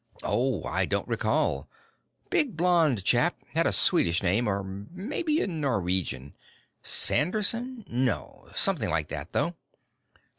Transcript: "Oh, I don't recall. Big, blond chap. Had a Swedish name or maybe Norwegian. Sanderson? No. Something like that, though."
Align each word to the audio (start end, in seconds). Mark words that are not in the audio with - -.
"Oh, 0.23 0.63
I 0.63 0.87
don't 0.87 1.07
recall. 1.07 1.69
Big, 2.31 2.57
blond 2.57 3.03
chap. 3.03 3.35
Had 3.53 3.67
a 3.67 3.71
Swedish 3.71 4.23
name 4.23 4.47
or 4.47 4.63
maybe 4.63 5.45
Norwegian. 5.45 6.35
Sanderson? 6.81 7.85
No. 7.87 8.49
Something 8.55 8.89
like 8.89 9.09
that, 9.09 9.31
though." 9.33 9.53